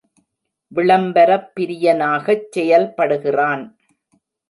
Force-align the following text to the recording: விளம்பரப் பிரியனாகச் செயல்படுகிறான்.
விளம்பரப் 0.71 1.51
பிரியனாகச் 1.55 2.47
செயல்படுகிறான். 2.57 3.63